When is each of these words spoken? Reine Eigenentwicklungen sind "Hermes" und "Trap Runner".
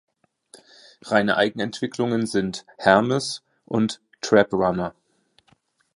Reine 1.05 1.37
Eigenentwicklungen 1.37 2.25
sind 2.25 2.65
"Hermes" 2.79 3.43
und 3.65 4.01
"Trap 4.21 4.51
Runner". 4.51 4.95